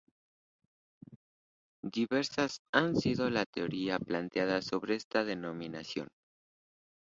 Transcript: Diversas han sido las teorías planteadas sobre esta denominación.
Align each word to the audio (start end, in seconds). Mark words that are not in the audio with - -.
Diversas 1.83 2.59
han 2.73 2.95
sido 2.95 3.29
las 3.29 3.45
teorías 3.51 3.99
planteadas 4.03 4.65
sobre 4.65 4.95
esta 4.95 5.23
denominación. 5.23 6.07